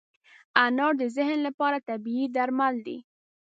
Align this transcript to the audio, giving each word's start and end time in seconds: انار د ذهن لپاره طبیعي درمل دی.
انار 0.63 0.93
د 1.01 1.03
ذهن 1.17 1.39
لپاره 1.47 1.77
طبیعي 1.89 2.25
درمل 2.35 2.75
دی. 2.87 2.97